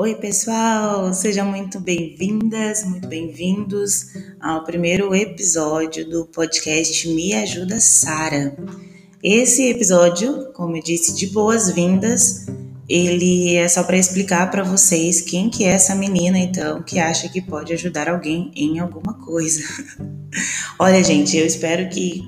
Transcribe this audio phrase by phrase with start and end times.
[0.00, 1.12] Oi, pessoal!
[1.12, 8.56] Sejam muito bem-vindas, muito bem-vindos ao primeiro episódio do podcast Me Ajuda Sara.
[9.20, 12.46] Esse episódio, como eu disse, de boas-vindas,
[12.88, 17.28] ele é só para explicar para vocês quem que é essa menina, então, que acha
[17.28, 19.64] que pode ajudar alguém em alguma coisa.
[20.78, 22.22] Olha, gente, eu espero que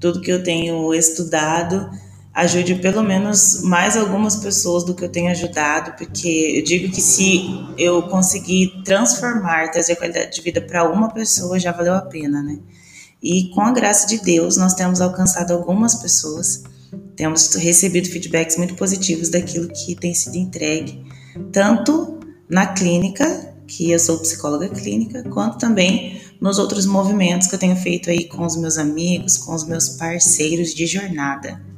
[0.00, 1.90] tudo que eu tenho estudado
[2.32, 7.00] ajude pelo menos mais algumas pessoas do que eu tenho ajudado, porque eu digo que
[7.00, 7.42] se
[7.76, 12.58] eu conseguir transformar, trazer qualidade de vida para uma pessoa, já valeu a pena, né?
[13.22, 16.62] E com a graça de Deus, nós temos alcançado algumas pessoas,
[17.16, 21.04] temos recebido feedbacks muito positivos daquilo que tem sido entregue,
[21.52, 22.18] tanto
[22.48, 27.76] na clínica, que eu sou psicóloga clínica, quanto também nos outros movimentos que eu tenho
[27.76, 31.69] feito aí com os meus amigos, com os meus parceiros de jornada.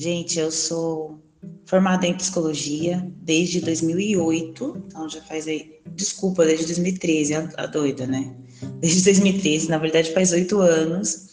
[0.00, 1.20] Gente, eu sou
[1.66, 8.06] formada em psicologia desde 2008, então já faz aí, desculpa, desde 2013, a, a doida,
[8.06, 8.34] né?
[8.80, 11.28] Desde 2013, na verdade faz oito anos.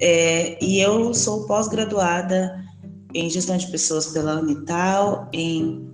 [0.00, 2.64] É, e eu sou pós-graduada
[3.12, 5.86] em gestão de pessoas pela Unital, em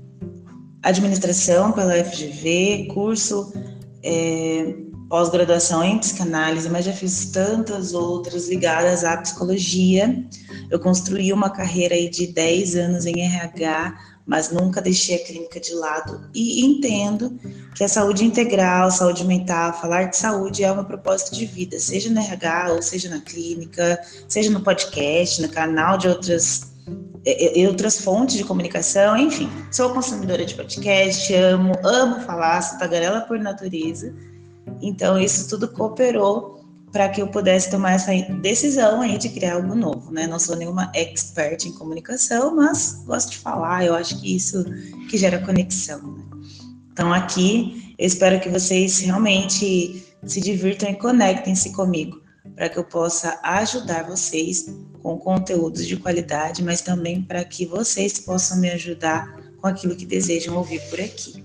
[0.84, 3.52] administração pela FGV, curso
[4.04, 4.72] é,
[5.08, 10.24] pós-graduação em psicanálise, mas já fiz tantas outras ligadas à psicologia.
[10.70, 15.60] Eu construí uma carreira aí de 10 anos em RH, mas nunca deixei a clínica
[15.60, 17.38] de lado e entendo
[17.74, 22.08] que a saúde integral, saúde mental, falar de saúde é um propósito de vida, seja
[22.08, 26.72] no RH ou seja na clínica, seja no podcast, no canal de outras
[27.26, 29.50] e outras fontes de comunicação, enfim.
[29.70, 34.14] Sou consumidora de podcast, amo, amo falar, sou tagarela por natureza.
[34.80, 36.54] Então, isso tudo cooperou
[36.94, 40.28] para que eu pudesse tomar essa decisão aí de criar algo novo, né?
[40.28, 44.64] Não sou nenhuma expert em comunicação, mas gosto de falar, eu acho que isso
[45.10, 46.24] que gera conexão, né?
[46.92, 52.22] Então aqui, eu espero que vocês realmente se divirtam e conectem-se comigo,
[52.54, 54.72] para que eu possa ajudar vocês
[55.02, 60.06] com conteúdos de qualidade, mas também para que vocês possam me ajudar com aquilo que
[60.06, 61.43] desejam ouvir por aqui.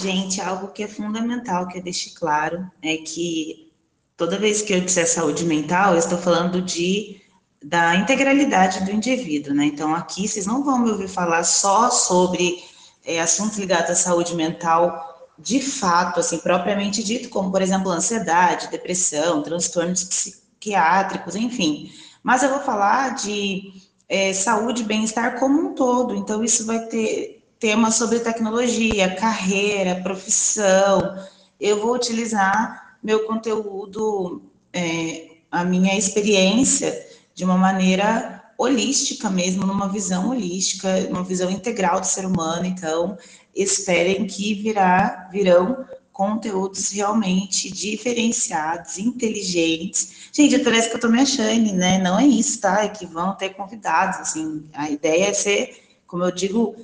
[0.00, 3.72] Gente, algo que é fundamental que eu deixe claro é que
[4.16, 7.20] toda vez que eu disser saúde mental, eu estou falando de
[7.62, 9.64] da integralidade do indivíduo, né?
[9.66, 12.62] Então aqui vocês não vão me ouvir falar só sobre
[13.04, 15.06] é, assuntos ligados à saúde mental
[15.38, 21.92] de fato, assim, propriamente dito, como por exemplo ansiedade, depressão, transtornos psiquiátricos, enfim.
[22.22, 23.72] Mas eu vou falar de
[24.08, 26.14] é, saúde e bem-estar como um todo.
[26.14, 31.18] Então isso vai ter temas sobre tecnologia, carreira, profissão.
[31.60, 34.42] Eu vou utilizar meu conteúdo,
[34.72, 42.00] é, a minha experiência, de uma maneira holística mesmo, numa visão holística, uma visão integral
[42.00, 42.66] do ser humano.
[42.66, 43.16] Então,
[43.54, 50.30] esperem que virá, virão conteúdos realmente diferenciados, inteligentes.
[50.32, 51.98] Gente, parece que eu tô me achando, né?
[51.98, 52.82] Não é isso, tá?
[52.82, 54.64] É que vão ter convidados, assim.
[54.74, 56.74] A ideia é ser, como eu digo,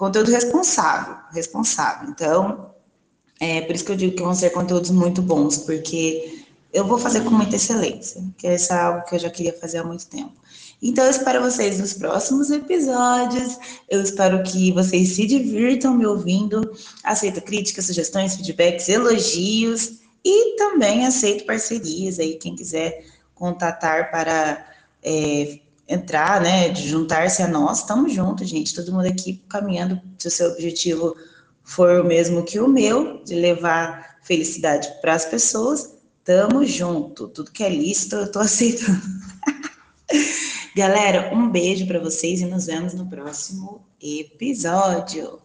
[0.00, 2.08] conteúdo responsável, responsável.
[2.08, 2.70] Então,
[3.38, 6.98] é por isso que eu digo que vão ser conteúdos muito bons, porque eu vou
[6.98, 10.06] fazer com muita excelência, que essa é algo que eu já queria fazer há muito
[10.06, 10.32] tempo.
[10.80, 13.58] Então, eu espero vocês nos próximos episódios.
[13.90, 16.72] Eu espero que vocês se divirtam me ouvindo.
[17.04, 24.66] Aceito críticas, sugestões, feedbacks, elogios e também aceito parcerias aí, quem quiser contatar para
[25.02, 30.28] é, entrar, né, de juntar-se a nós, estamos juntos, gente, todo mundo aqui caminhando, se
[30.28, 31.16] o seu objetivo
[31.64, 37.50] for o mesmo que o meu, de levar felicidade para as pessoas, estamos junto, tudo
[37.50, 39.00] que é lícito eu estou aceitando.
[40.76, 45.40] Galera, um beijo para vocês e nos vemos no próximo episódio.